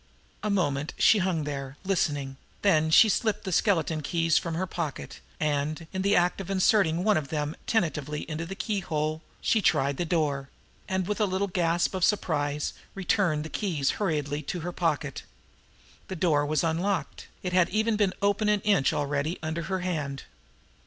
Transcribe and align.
A 0.41 0.49
moment 0.49 0.93
she 0.97 1.19
hung 1.19 1.43
there, 1.43 1.77
listening; 1.85 2.37
then 2.63 2.89
she 2.89 3.07
slipped 3.07 3.43
the 3.43 3.51
skeleton 3.51 4.01
keys 4.01 4.35
from 4.35 4.55
her 4.55 4.65
pocket, 4.65 5.19
and, 5.39 5.85
in 5.93 6.01
the 6.01 6.15
act 6.15 6.41
of 6.41 6.49
inserting 6.49 7.03
one 7.03 7.17
of 7.17 7.27
them 7.27 7.55
tentatively 7.67 8.21
into 8.27 8.47
the 8.47 8.55
keyhole, 8.55 9.21
she 9.41 9.61
tried 9.61 9.97
the 9.97 10.03
door 10.05 10.49
and 10.89 11.05
with 11.07 11.21
a 11.21 11.25
little 11.27 11.45
gasp 11.47 11.93
of 11.93 12.03
surprise 12.03 12.73
returned 12.95 13.45
the 13.45 13.49
keys 13.49 13.91
hurriedly 14.01 14.41
to 14.41 14.61
her 14.61 14.71
pocket. 14.71 15.21
The 16.07 16.15
door 16.15 16.47
was 16.47 16.63
unlocked; 16.63 17.27
it 17.43 17.53
had 17.53 17.69
even 17.69 18.11
opened 18.23 18.49
an 18.49 18.61
inch 18.61 18.93
already 18.93 19.37
under 19.43 19.61
her 19.61 19.81
hand. 19.81 20.23